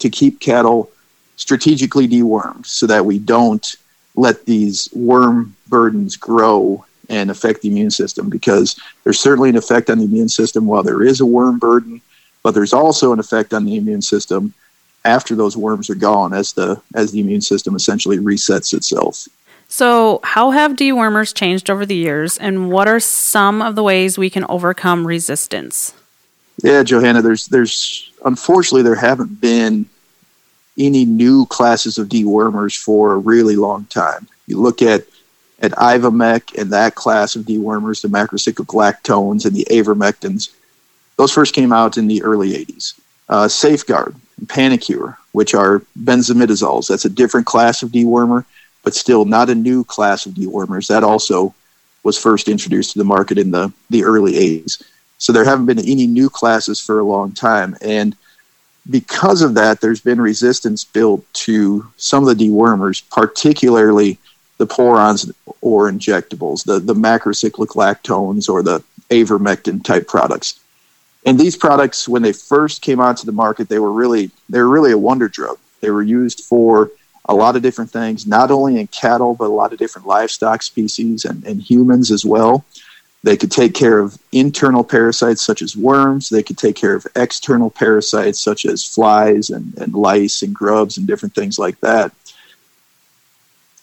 to 0.00 0.10
keep 0.10 0.40
cattle 0.40 0.90
strategically 1.36 2.06
dewormed 2.06 2.66
so 2.66 2.86
that 2.86 3.04
we 3.04 3.18
don't 3.18 3.76
let 4.14 4.44
these 4.44 4.88
worm 4.92 5.54
burdens 5.68 6.16
grow 6.16 6.84
and 7.08 7.30
affect 7.30 7.62
the 7.62 7.68
immune 7.68 7.90
system 7.90 8.28
because 8.28 8.78
there's 9.04 9.18
certainly 9.18 9.48
an 9.48 9.56
effect 9.56 9.90
on 9.90 9.98
the 9.98 10.04
immune 10.04 10.28
system 10.28 10.66
while 10.66 10.82
there 10.82 11.02
is 11.02 11.20
a 11.20 11.26
worm 11.26 11.58
burden, 11.58 12.00
but 12.42 12.52
there's 12.52 12.72
also 12.72 13.12
an 13.12 13.18
effect 13.18 13.52
on 13.52 13.64
the 13.64 13.76
immune 13.76 14.02
system 14.02 14.52
after 15.04 15.34
those 15.34 15.56
worms 15.56 15.88
are 15.88 15.94
gone 15.94 16.34
as 16.34 16.52
the 16.52 16.80
as 16.94 17.10
the 17.12 17.20
immune 17.20 17.40
system 17.40 17.74
essentially 17.74 18.18
resets 18.18 18.74
itself. 18.74 19.26
So, 19.68 20.20
how 20.24 20.50
have 20.50 20.72
dewormers 20.72 21.34
changed 21.34 21.70
over 21.70 21.86
the 21.86 21.94
years 21.94 22.36
and 22.36 22.70
what 22.70 22.88
are 22.88 23.00
some 23.00 23.62
of 23.62 23.76
the 23.76 23.82
ways 23.82 24.18
we 24.18 24.28
can 24.28 24.44
overcome 24.48 25.06
resistance? 25.06 25.94
Yeah, 26.62 26.82
Johanna, 26.82 27.22
there's 27.22 27.46
there's 27.46 28.10
unfortunately 28.24 28.82
there 28.82 28.94
haven't 28.94 29.40
been 29.40 29.86
any 30.78 31.04
new 31.04 31.46
classes 31.46 31.98
of 31.98 32.08
dewormers 32.08 32.76
for 32.76 33.12
a 33.12 33.18
really 33.18 33.56
long 33.56 33.86
time. 33.86 34.28
You 34.46 34.60
look 34.60 34.82
at 34.82 35.04
at 35.60 35.72
Ivomec 35.72 36.58
and 36.58 36.70
that 36.72 36.94
class 36.94 37.36
of 37.36 37.44
dewormers, 37.44 38.02
the 38.02 38.08
macrocyclic 38.08 38.66
lactones 38.68 39.44
and 39.44 39.54
the 39.54 39.66
avermectins. 39.70 40.50
Those 41.16 41.32
first 41.32 41.54
came 41.54 41.72
out 41.72 41.98
in 41.98 42.06
the 42.06 42.22
early 42.22 42.52
80s. 42.52 42.98
Uh, 43.28 43.46
Safeguard 43.46 44.14
and 44.38 44.48
Panacur, 44.48 45.16
which 45.32 45.54
are 45.54 45.82
benzimidazoles, 46.02 46.88
that's 46.88 47.04
a 47.04 47.10
different 47.10 47.46
class 47.46 47.82
of 47.82 47.90
dewormer. 47.90 48.44
but 48.82 48.94
still 48.94 49.24
not 49.26 49.50
a 49.50 49.54
new 49.54 49.84
class 49.84 50.24
of 50.26 50.32
dewormers. 50.32 50.88
That 50.88 51.04
also 51.04 51.54
was 52.02 52.18
first 52.18 52.48
introduced 52.48 52.92
to 52.92 52.98
the 52.98 53.04
market 53.04 53.36
in 53.38 53.50
the, 53.50 53.72
the 53.90 54.04
early 54.04 54.32
80s. 54.32 54.82
So 55.20 55.32
there 55.32 55.44
haven't 55.44 55.66
been 55.66 55.78
any 55.78 56.06
new 56.06 56.28
classes 56.28 56.80
for 56.80 56.98
a 56.98 57.04
long 57.04 57.32
time. 57.32 57.76
And 57.82 58.16
because 58.88 59.42
of 59.42 59.54
that, 59.54 59.80
there's 59.80 60.00
been 60.00 60.20
resistance 60.20 60.82
built 60.82 61.24
to 61.34 61.86
some 61.98 62.26
of 62.26 62.36
the 62.36 62.48
dewormers, 62.48 63.02
particularly 63.10 64.18
the 64.56 64.66
pour-ons 64.66 65.30
or 65.60 65.90
injectables, 65.90 66.64
the, 66.64 66.80
the 66.80 66.94
macrocyclic 66.94 67.76
lactones 67.76 68.48
or 68.48 68.62
the 68.62 68.82
avermectin 69.10 69.84
type 69.84 70.08
products. 70.08 70.58
And 71.26 71.38
these 71.38 71.56
products, 71.56 72.08
when 72.08 72.22
they 72.22 72.32
first 72.32 72.80
came 72.80 72.98
onto 72.98 73.26
the 73.26 73.32
market, 73.32 73.68
they 73.68 73.78
were 73.78 73.92
really 73.92 74.30
they 74.48 74.58
were 74.58 74.68
really 74.68 74.92
a 74.92 74.98
wonder 74.98 75.28
drug. 75.28 75.58
They 75.82 75.90
were 75.90 76.02
used 76.02 76.44
for 76.44 76.90
a 77.26 77.34
lot 77.34 77.56
of 77.56 77.62
different 77.62 77.90
things, 77.90 78.26
not 78.26 78.50
only 78.50 78.80
in 78.80 78.86
cattle, 78.86 79.34
but 79.34 79.44
a 79.44 79.52
lot 79.52 79.72
of 79.72 79.78
different 79.78 80.06
livestock 80.06 80.62
species 80.62 81.26
and, 81.26 81.44
and 81.44 81.60
humans 81.60 82.10
as 82.10 82.24
well. 82.24 82.64
They 83.22 83.36
could 83.36 83.52
take 83.52 83.74
care 83.74 83.98
of 83.98 84.18
internal 84.32 84.82
parasites 84.82 85.42
such 85.42 85.60
as 85.60 85.76
worms. 85.76 86.30
They 86.30 86.42
could 86.42 86.56
take 86.56 86.76
care 86.76 86.94
of 86.94 87.06
external 87.16 87.70
parasites 87.70 88.40
such 88.40 88.64
as 88.64 88.84
flies 88.84 89.50
and, 89.50 89.76
and 89.76 89.94
lice 89.94 90.42
and 90.42 90.54
grubs 90.54 90.96
and 90.96 91.06
different 91.06 91.34
things 91.34 91.58
like 91.58 91.78
that. 91.80 92.12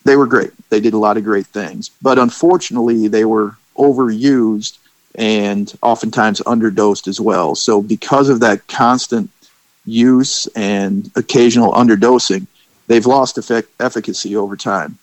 They 0.05 0.15
were 0.15 0.25
great. 0.25 0.51
They 0.69 0.79
did 0.79 0.93
a 0.93 0.97
lot 0.97 1.17
of 1.17 1.23
great 1.23 1.47
things. 1.47 1.91
But 2.01 2.17
unfortunately, 2.17 3.07
they 3.07 3.25
were 3.25 3.57
overused 3.77 4.79
and 5.15 5.71
oftentimes 5.81 6.41
underdosed 6.41 7.07
as 7.07 7.19
well. 7.19 7.55
So, 7.55 7.81
because 7.81 8.29
of 8.29 8.39
that 8.39 8.65
constant 8.67 9.29
use 9.85 10.47
and 10.55 11.11
occasional 11.15 11.73
underdosing, 11.73 12.47
they've 12.87 13.05
lost 13.05 13.37
effect, 13.37 13.69
efficacy 13.79 14.35
over 14.35 14.55
time. 14.55 14.97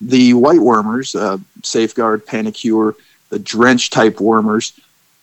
The 0.00 0.34
white 0.34 0.60
wormers, 0.60 1.14
uh, 1.14 1.38
Safeguard, 1.62 2.26
Panacur, 2.26 2.94
the 3.30 3.38
drench 3.38 3.90
type 3.90 4.20
wormers, 4.20 4.78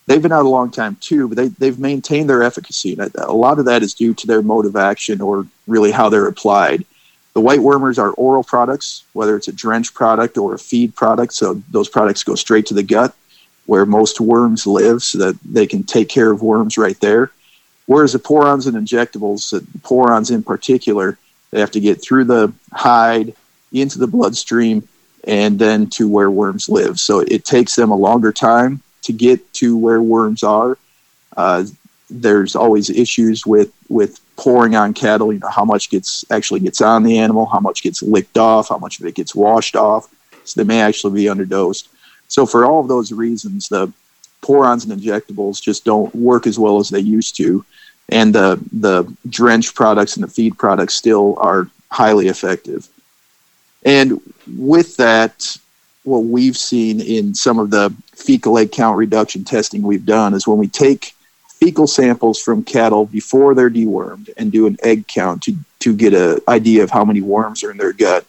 they've 0.08 0.22
been 0.22 0.32
out 0.32 0.46
a 0.46 0.50
long 0.50 0.72
time 0.72 0.98
too, 1.00 1.28
but 1.28 1.38
they, 1.38 1.48
they've 1.50 1.80
maintained 1.80 2.30
their 2.30 2.44
efficacy. 2.44 2.98
And 2.98 3.14
a 3.16 3.32
lot 3.32 3.60
of 3.60 3.66
that 3.66 3.84
is 3.84 3.94
due 3.94 4.14
to 4.16 4.28
their 4.28 4.42
mode 4.42 4.66
of 4.66 4.76
action 4.76 5.22
or 5.22 5.46
really 5.68 5.92
how 5.92 6.10
they're 6.10 6.28
applied. 6.28 6.86
The 7.34 7.42
white 7.42 7.60
wormers 7.60 8.00
are 8.00 8.12
oral 8.12 8.44
products, 8.44 9.04
whether 9.14 9.36
it's 9.36 9.48
a 9.48 9.54
drench 9.54 9.94
product 9.94 10.38
or 10.38 10.56
a 10.56 10.60
feed 10.60 10.96
product. 10.96 11.34
So 11.34 11.62
those 11.70 11.88
products 11.88 12.24
go 12.24 12.34
straight 12.34 12.66
to 12.68 12.74
the 12.74 12.84
gut 12.84 13.14
where 13.68 13.86
most 13.86 14.20
worms 14.20 14.66
live 14.66 15.04
so 15.04 15.18
that 15.20 15.38
they 15.44 15.68
can 15.68 15.84
take 15.84 16.10
care 16.10 16.32
of 16.32 16.42
worms 16.42 16.78
right 16.78 17.00
there. 17.00 17.32
Whereas 17.86 18.14
the 18.14 18.20
pour-ons 18.20 18.66
and 18.66 18.76
injectables, 18.76 19.52
the 19.52 19.66
pour-ons 19.84 20.32
in 20.32 20.42
particular, 20.42 21.18
they 21.52 21.60
have 21.60 21.72
to 21.72 21.80
get 21.80 22.02
through 22.02 22.26
the 22.26 22.54
hide 22.72 23.34
into 23.72 24.00
the 24.00 24.08
bloodstream 24.08 24.88
and 25.28 25.60
then 25.60 25.88
to 25.88 26.08
where 26.08 26.32
worms 26.32 26.70
live. 26.70 27.00
So 27.00 27.20
it 27.20 27.46
takes 27.46 27.76
them 27.76 27.92
a 27.92 27.96
longer 27.96 28.32
time 28.32 28.82
to 29.04 29.14
get 29.14 29.54
to 29.54 29.78
where 29.78 30.02
worms 30.02 30.42
are. 30.42 30.78
Uh, 31.36 31.66
there's 32.10 32.56
always 32.56 32.90
issues 32.90 33.46
with 33.46 33.72
with 33.90 34.20
pouring 34.38 34.76
on 34.76 34.94
cattle. 34.94 35.34
You 35.34 35.40
know 35.40 35.50
how 35.50 35.66
much 35.66 35.90
gets 35.90 36.24
actually 36.32 36.62
gets 36.62 36.82
on 36.82 37.04
the 37.04 37.20
animal, 37.20 37.46
how 37.46 37.60
much 37.60 37.84
gets 37.84 38.02
licked 38.02 38.38
off, 38.38 38.70
how 38.70 38.78
much 38.78 39.00
of 39.00 39.06
it 39.06 39.16
gets 39.16 39.36
washed 39.36 39.76
off. 39.76 40.10
So 40.46 40.62
they 40.62 40.68
may 40.68 40.82
actually 40.82 41.14
be 41.14 41.26
underdosed. 41.26 41.90
So 42.30 42.46
for 42.46 42.66
all 42.66 42.80
of 42.80 42.88
those 42.88 43.12
reasons, 43.12 43.68
the 43.68 43.92
pour-ons 44.42 44.86
and 44.86 45.00
injectables 45.00 45.62
just 45.62 45.84
don't 45.84 46.14
work 46.16 46.48
as 46.48 46.58
well 46.58 46.78
as 46.80 46.90
they 46.90 47.00
used 47.00 47.36
to, 47.38 47.66
and 48.08 48.34
the 48.34 48.62
the 48.72 49.14
drench 49.30 49.76
products 49.76 50.16
and 50.16 50.24
the 50.24 50.32
feed 50.32 50.58
products 50.58 50.94
still 50.94 51.36
are 51.40 51.70
highly 51.92 52.30
effective. 52.30 52.88
And 53.88 54.20
with 54.58 54.98
that, 54.98 55.58
what 56.04 56.26
we've 56.26 56.58
seen 56.58 57.00
in 57.00 57.34
some 57.34 57.58
of 57.58 57.70
the 57.72 57.94
fecal 58.14 58.58
egg 58.58 58.74
count 58.74 58.98
reduction 58.98 59.46
testing 59.46 59.82
we've 59.82 60.06
done 60.06 60.34
is 60.34 60.46
when 60.46 60.58
we 60.58 60.68
take 60.68 61.16
fecal 61.48 61.88
samples 61.88 62.38
from 62.38 62.66
cattle 62.66 63.06
before 63.06 63.56
they're 63.56 63.70
dewormed 63.70 64.30
and 64.36 64.52
do 64.52 64.68
an 64.68 64.76
egg 64.84 65.08
count 65.08 65.42
to, 65.44 65.56
to 65.80 65.96
get 65.96 66.14
an 66.14 66.40
idea 66.50 66.84
of 66.84 66.92
how 66.92 67.06
many 67.06 67.22
worms 67.22 67.64
are 67.64 67.72
in 67.72 67.78
their 67.78 67.94
gut. 67.94 68.26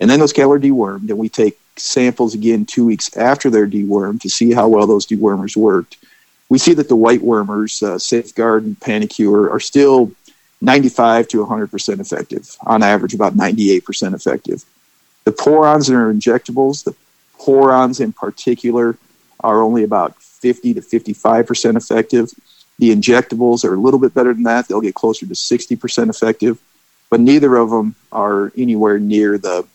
And 0.00 0.08
then 0.08 0.20
those 0.20 0.32
cattle 0.32 0.54
are 0.54 0.58
dewormed, 0.58 1.10
and 1.10 1.18
we 1.18 1.28
take 1.28 1.60
samples 1.76 2.34
again 2.34 2.64
two 2.64 2.86
weeks 2.86 3.14
after 3.14 3.50
they're 3.50 3.66
dewormed 3.66 4.22
to 4.22 4.30
see 4.30 4.52
how 4.52 4.68
well 4.68 4.86
those 4.86 5.06
dewormers 5.06 5.54
worked. 5.54 5.98
We 6.48 6.56
see 6.56 6.72
that 6.74 6.88
the 6.88 6.96
white 6.96 7.20
wormers, 7.20 7.82
uh, 7.82 7.98
Safeguard 7.98 8.64
and 8.64 8.80
Panacur, 8.80 9.50
are 9.50 9.60
still 9.60 10.12
95 10.62 11.28
to 11.28 11.44
100% 11.44 12.00
effective, 12.00 12.56
on 12.62 12.82
average, 12.82 13.12
about 13.12 13.36
98% 13.36 14.14
effective. 14.14 14.64
The 15.24 15.32
pour-ons 15.32 15.90
are 15.90 16.12
injectables. 16.12 16.84
The 16.84 16.94
pour-ons 17.38 18.00
in 18.00 18.12
particular 18.12 18.96
are 19.40 19.62
only 19.62 19.82
about 19.82 20.20
50 20.22 20.74
to 20.74 20.80
55% 20.80 21.76
effective. 21.76 22.30
The 22.78 22.94
injectables 22.94 23.64
are 23.64 23.74
a 23.74 23.78
little 23.78 24.00
bit 24.00 24.14
better 24.14 24.34
than 24.34 24.42
that. 24.44 24.68
They'll 24.68 24.80
get 24.80 24.94
closer 24.94 25.26
to 25.26 25.32
60% 25.34 26.10
effective, 26.10 26.58
but 27.08 27.20
neither 27.20 27.56
of 27.56 27.70
them 27.70 27.94
are 28.12 28.52
anywhere 28.56 28.98
near 28.98 29.38
the 29.38 29.66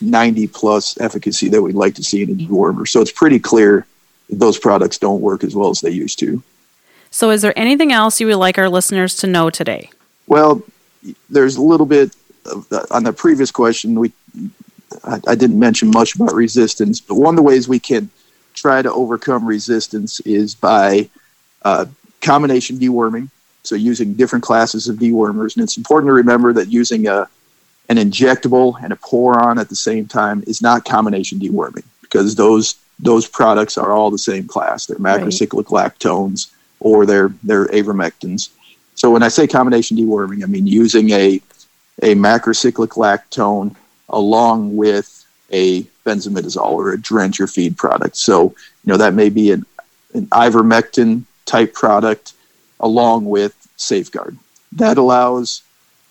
90 0.00 0.48
plus 0.48 0.98
efficacy 1.00 1.48
that 1.48 1.62
we'd 1.62 1.74
like 1.74 1.94
to 1.94 2.02
see 2.02 2.22
in 2.22 2.30
a 2.30 2.34
dewormer. 2.34 2.86
So 2.86 3.00
it's 3.00 3.12
pretty 3.12 3.38
clear 3.38 3.86
that 4.28 4.38
those 4.38 4.58
products 4.58 4.98
don't 4.98 5.20
work 5.20 5.44
as 5.44 5.54
well 5.54 5.70
as 5.70 5.80
they 5.80 5.90
used 5.90 6.18
to. 6.18 6.42
So, 7.10 7.30
is 7.30 7.40
there 7.40 7.56
anything 7.56 7.92
else 7.92 8.20
you 8.20 8.26
would 8.26 8.36
like 8.36 8.58
our 8.58 8.68
listeners 8.68 9.16
to 9.18 9.26
know 9.26 9.48
today? 9.48 9.90
Well, 10.26 10.62
there's 11.30 11.56
a 11.56 11.62
little 11.62 11.86
bit 11.86 12.14
of, 12.44 12.66
on 12.90 13.04
the 13.04 13.12
previous 13.12 13.50
question. 13.50 13.98
We 13.98 14.12
I, 15.04 15.20
I 15.28 15.34
didn't 15.34 15.58
mention 15.58 15.90
much 15.90 16.14
about 16.14 16.34
resistance, 16.34 17.00
but 17.00 17.16
one 17.16 17.34
of 17.34 17.36
the 17.36 17.42
ways 17.42 17.68
we 17.68 17.78
can 17.78 18.10
try 18.54 18.82
to 18.82 18.92
overcome 18.92 19.46
resistance 19.46 20.20
is 20.20 20.54
by 20.54 21.08
uh, 21.62 21.86
combination 22.20 22.78
deworming. 22.78 23.30
So 23.62 23.74
using 23.74 24.14
different 24.14 24.44
classes 24.44 24.88
of 24.88 24.96
dewormers, 24.96 25.56
and 25.56 25.64
it's 25.64 25.76
important 25.76 26.08
to 26.08 26.14
remember 26.14 26.52
that 26.52 26.68
using 26.68 27.06
a 27.08 27.28
an 27.88 27.98
injectable 27.98 28.82
and 28.82 28.92
a 28.92 28.96
pour-on 28.96 29.60
at 29.60 29.68
the 29.68 29.76
same 29.76 30.06
time 30.06 30.42
is 30.48 30.60
not 30.60 30.84
combination 30.84 31.38
deworming 31.38 31.84
because 32.00 32.34
those 32.34 32.76
those 32.98 33.26
products 33.28 33.76
are 33.76 33.92
all 33.92 34.10
the 34.10 34.18
same 34.18 34.46
class. 34.46 34.86
They're 34.86 34.96
macrocyclic 34.96 35.70
right. 35.70 35.92
lactones 35.92 36.50
or 36.80 37.06
they're 37.06 37.32
they're 37.42 37.66
avermectins. 37.66 38.50
So 38.94 39.10
when 39.10 39.22
I 39.22 39.28
say 39.28 39.46
combination 39.46 39.96
deworming, 39.96 40.42
I 40.42 40.46
mean 40.46 40.66
using 40.66 41.10
a 41.10 41.40
a 42.02 42.14
macrocyclic 42.14 42.90
lactone 42.90 43.74
along 44.08 44.76
with 44.76 45.24
a 45.52 45.82
benzimidazole 46.04 46.72
or 46.72 46.92
a 46.92 47.00
drench 47.00 47.40
or 47.40 47.46
feed 47.46 47.76
product. 47.76 48.16
So 48.16 48.54
you 48.84 48.92
know 48.92 48.96
that 48.96 49.14
may 49.14 49.28
be 49.28 49.52
an, 49.52 49.64
an 50.14 50.26
ivermectin 50.26 51.22
type 51.44 51.74
product 51.74 52.32
along 52.80 53.24
with 53.26 53.54
Safeguard. 53.76 54.36
That 54.72 54.98
allows 54.98 55.62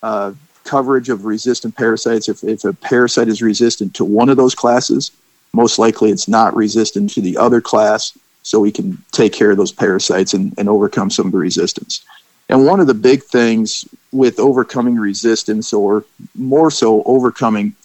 uh, 0.01 0.33
coverage 0.63 1.09
of 1.09 1.25
resistant 1.25 1.75
parasites. 1.75 2.27
If, 2.27 2.43
if 2.43 2.63
a 2.63 2.73
parasite 2.73 3.27
is 3.27 3.41
resistant 3.41 3.93
to 3.95 4.05
one 4.05 4.29
of 4.29 4.37
those 4.37 4.55
classes, 4.55 5.11
most 5.53 5.79
likely 5.79 6.11
it's 6.11 6.27
not 6.27 6.55
resistant 6.55 7.11
to 7.11 7.21
the 7.21 7.37
other 7.37 7.61
class, 7.61 8.17
so 8.43 8.59
we 8.59 8.71
can 8.71 8.97
take 9.11 9.33
care 9.33 9.51
of 9.51 9.57
those 9.57 9.71
parasites 9.71 10.33
and, 10.33 10.53
and 10.57 10.69
overcome 10.69 11.09
some 11.09 11.27
of 11.27 11.31
the 11.31 11.37
resistance. 11.37 12.03
And 12.49 12.65
one 12.65 12.79
of 12.79 12.87
the 12.87 12.93
big 12.93 13.23
things 13.23 13.87
with 14.11 14.39
overcoming 14.39 14.97
resistance, 14.97 15.73
or 15.73 16.05
more 16.35 16.69
so 16.69 17.03
overcoming 17.03 17.75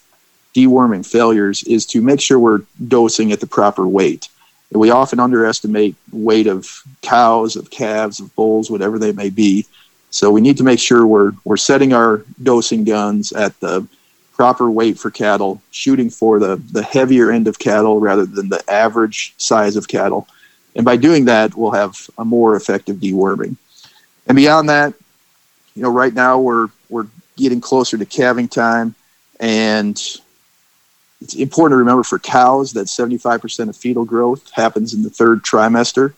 deworming 0.55 1.07
failures, 1.07 1.63
is 1.65 1.87
to 1.87 2.01
make 2.01 2.21
sure 2.21 2.39
we're 2.39 2.63
dosing 2.89 3.33
at 3.33 3.41
the 3.41 3.47
proper 3.47 3.87
weight. 3.87 4.29
We 4.73 4.91
often 4.91 5.19
underestimate 5.19 5.97
weight 6.13 6.47
of 6.47 6.85
cows, 7.03 7.57
of 7.57 7.71
calves, 7.71 8.21
of 8.21 8.35
bulls, 8.37 8.71
whatever 8.71 8.99
they 8.99 9.13
may 9.13 9.31
be, 9.31 9.67
so 10.11 10.31
we 10.31 10.41
need 10.41 10.57
to 10.59 10.65
make 10.65 10.81
sure 10.81 11.07
we're 11.07 11.33
we're 11.45 11.57
setting 11.57 11.93
our 11.93 12.25
dosing 12.43 12.85
guns 12.85 13.33
at 13.33 13.59
the 13.61 13.87
proper 14.35 14.71
weight 14.71 14.99
for 14.99 15.11
cattle, 15.11 15.63
shooting 15.71 16.11
for 16.11 16.39
the 16.39 16.57
the 16.73 16.83
heavier 16.83 17.31
end 17.31 17.47
of 17.47 17.59
cattle 17.59 18.01
rather 18.01 18.27
than 18.27 18.49
the 18.49 18.63
average 18.71 19.35
size 19.39 19.77
of 19.77 19.89
cattle. 19.89 20.27
And 20.75 20.85
by 20.85 20.97
doing 20.97 21.25
that, 21.27 21.55
we'll 21.55 21.71
have 21.73 22.09
a 22.19 22.25
more 22.25 22.57
effective 22.57 22.97
deworming. 22.97 23.57
And 24.27 24.37
beyond 24.37 24.69
that, 24.69 24.95
you 25.75 25.83
know, 25.83 25.91
right 25.91 26.13
now 26.13 26.39
we're 26.41 26.69
we're 26.89 27.07
getting 27.37 27.61
closer 27.61 27.97
to 27.97 28.05
calving 28.05 28.49
time, 28.49 28.95
and 29.39 30.01
it's 31.21 31.35
important 31.35 31.73
to 31.73 31.79
remember 31.79 32.03
for 32.03 32.19
cows 32.19 32.73
that 32.73 32.87
75% 32.87 33.69
of 33.69 33.77
fetal 33.77 34.05
growth 34.05 34.51
happens 34.53 34.95
in 34.95 35.03
the 35.03 35.11
third 35.11 35.43
trimester. 35.43 36.15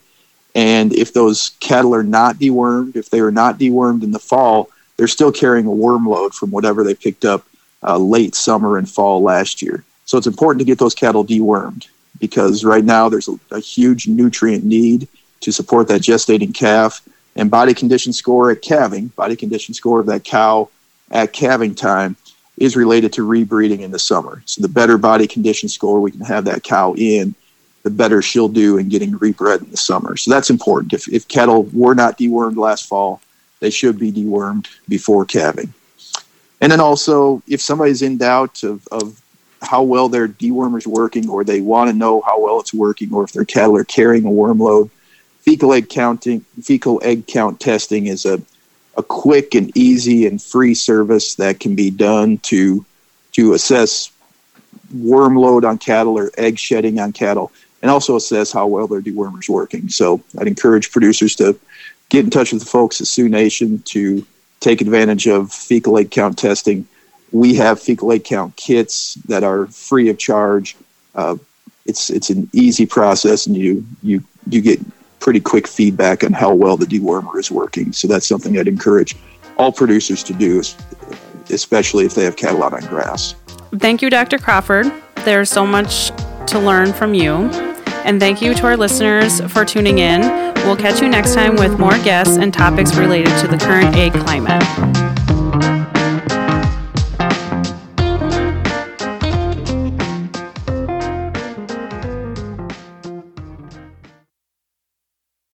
And 0.55 0.93
if 0.93 1.13
those 1.13 1.51
cattle 1.61 1.95
are 1.95 2.03
not 2.03 2.37
dewormed, 2.37 2.97
if 2.97 3.11
they 3.11 3.21
are 3.21 3.33
not 3.33 3.59
dewormed 3.59 4.03
in 4.03 4.13
the 4.13 4.19
fall, 4.19 4.71
they're 4.97 5.09
still 5.09 5.33
carrying 5.33 5.67
a 5.67 5.73
worm 5.73 6.07
load 6.07 6.35
from 6.35 6.51
whatever 6.51 6.85
they 6.85 6.95
picked 6.95 7.25
up 7.25 7.45
uh, 7.83 7.99
late 7.99 8.35
summer 8.35 8.79
and 8.79 8.89
fall 8.89 9.23
last 9.23 9.63
year. 9.63 9.85
So 10.05 10.19
it's 10.19 10.27
important 10.27 10.61
to 10.61 10.65
get 10.65 10.79
those 10.79 10.95
cattle 10.95 11.25
dewormed 11.25 11.89
because 12.21 12.65
right 12.65 12.85
now 12.85 13.09
there's 13.09 13.29
a, 13.29 13.39
a 13.51 13.61
huge 13.61 14.07
nutrient 14.07 14.65
need 14.65 15.09
to 15.41 15.53
support 15.53 15.89
that 15.89 16.03
gestating 16.03 16.55
calf 16.55 17.03
and 17.35 17.51
body 17.51 17.75
condition 17.75 18.13
score 18.13 18.51
at 18.51 18.63
calving, 18.63 19.09
body 19.09 19.35
condition 19.35 19.75
score 19.75 20.01
of 20.01 20.07
that 20.07 20.23
cow 20.23 20.69
at 21.11 21.33
calving 21.33 21.75
time 21.75 22.15
is 22.59 22.77
related 22.77 23.13
to 23.15 23.27
rebreeding 23.27 23.81
in 23.81 23.91
the 23.91 23.99
summer. 23.99 24.43
So 24.47 24.63
the 24.63 24.69
better 24.69 24.99
body 24.99 25.27
condition 25.27 25.69
score 25.69 26.01
we 26.01 26.11
can 26.11 26.21
have 26.21 26.45
that 26.45 26.63
cow 26.63 26.95
in, 26.97 27.35
the 27.83 27.91
better 27.91 28.23
she'll 28.23 28.49
do 28.49 28.79
in 28.79 28.89
getting 28.89 29.13
rebred 29.19 29.63
in 29.63 29.71
the 29.71 29.77
summer. 29.77 30.17
So 30.17 30.31
that's 30.31 30.51
important. 30.51 30.93
If, 30.93 31.09
if 31.09 31.27
cattle 31.29 31.65
were 31.73 31.95
not 31.95 32.19
dewormed 32.19 32.57
last 32.57 32.87
fall, 32.87 33.21
they 33.61 33.71
should 33.71 33.99
be 33.99 34.13
dewormed 34.13 34.67
before 34.89 35.25
calving. 35.25 35.73
And 36.61 36.71
then 36.71 36.81
also, 36.81 37.43
if 37.49 37.61
somebody's 37.61 38.03
in 38.03 38.19
doubt 38.19 38.63
of, 38.63 38.87
of 38.93 39.21
how 39.63 39.83
well 39.83 40.09
their 40.09 40.29
dewormer 40.29 40.79
is 40.79 40.87
working, 40.87 41.29
or 41.29 41.45
they 41.45 41.61
want 41.61 41.91
to 41.91 41.97
know 41.97 42.21
how 42.21 42.41
well 42.41 42.61
it's 42.61 42.75
working, 42.75 43.13
or 43.13 43.25
if 43.25 43.33
their 43.33 43.45
cattle 43.45 43.77
are 43.77 43.85
carrying 43.85 44.25
a 44.25 44.31
worm 44.31 44.59
load, 44.59 44.91
fecal 45.41 45.73
egg 45.73 45.89
counting, 45.89 46.45
fecal 46.63 47.01
egg 47.03 47.27
count 47.27 47.59
testing 47.59 48.07
is 48.07 48.25
a, 48.25 48.41
a 48.97 49.03
quick 49.03 49.55
and 49.55 49.75
easy 49.77 50.27
and 50.27 50.43
free 50.43 50.75
service 50.75 51.35
that 51.37 51.61
can 51.61 51.75
be 51.75 51.91
done 51.91 52.39
to 52.39 52.85
to 53.33 53.55
assess 53.55 54.13
worm 54.95 55.37
load 55.37 55.65
on 55.65 55.79
cattle 55.79 56.19
or 56.19 56.31
egg 56.37 56.59
shedding 56.59 57.01
on 57.01 57.13
cattle, 57.13 57.51
and 57.81 57.91
also 57.91 58.17
assess 58.17 58.53
how 58.53 58.67
well 58.67 58.87
their 58.87 59.01
dewormer 59.01 59.41
is 59.41 59.49
working. 59.49 59.89
So 59.89 60.23
I'd 60.39 60.47
encourage 60.47 60.93
producers 60.93 61.35
to 61.37 61.59
get 62.11 62.25
in 62.25 62.31
touch 62.31 62.53
with 62.53 62.63
the 62.63 62.69
folks 62.69 63.01
at 63.01 63.07
Sioux 63.07 63.29
Nation 63.29 63.81
to 63.87 64.27
take 64.61 64.81
advantage 64.81 65.27
of 65.27 65.51
fecal 65.51 65.99
egg 65.99 66.11
count 66.11 66.39
testing. 66.39 66.87
We 67.33 67.55
have 67.55 67.81
fecal 67.81 68.13
egg 68.13 68.25
count 68.25 68.57
kits 68.57 69.15
that 69.27 69.43
are 69.43 69.67
free 69.69 70.11
of 70.11 70.19
charge. 70.19 70.77
Uh, 71.15 71.37
it's 71.87 72.11
it's 72.11 72.31
an 72.31 72.49
easy 72.53 72.87
process, 72.87 73.47
and 73.47 73.57
you 73.57 73.85
you 74.03 74.23
you 74.49 74.61
get 74.61 74.81
pretty 75.23 75.41
quick 75.41 75.69
feedback 75.69 76.25
on 76.25 76.33
how 76.33 76.53
well 76.53 76.77
the 76.77 76.85
dewormer 76.85 77.39
is 77.39 77.51
working. 77.51 77.93
So 77.93 78.09
that's 78.09 78.27
something 78.27 78.59
I'd 78.59 78.69
encourage 78.69 79.17
all 79.57 79.73
producers 79.73 80.23
to 80.25 80.35
do, 80.35 80.63
especially 81.49 82.05
if 82.05 82.15
they 82.15 82.25
have 82.25 82.37
cattle 82.37 82.63
out 82.63 82.75
on 82.75 82.81
grass. 82.87 83.35
Thank 83.77 84.03
you, 84.03 84.11
Dr. 84.11 84.39
Crawford. 84.39 84.93
There's 85.25 85.49
so 85.49 85.65
much 85.65 86.09
to 86.49 86.59
learn 86.59 86.93
from 86.93 87.15
you. 87.15 87.35
And 88.05 88.19
thank 88.19 88.43
you 88.43 88.53
to 88.55 88.67
our 88.67 88.77
listeners 88.77 89.41
for 89.53 89.65
tuning 89.65 90.01
in. 90.01 90.21
We'll 90.67 90.77
catch 90.77 91.01
you 91.01 91.09
next 91.09 91.35
time 91.35 91.55
with 91.55 91.79
more 91.79 91.97
guests 91.99 92.37
and 92.37 92.53
topics 92.53 92.97
related 92.97 93.39
to 93.39 93.47
the 93.47 93.59
current 93.59 93.95
ag 93.95 94.13
climate. 94.13 95.02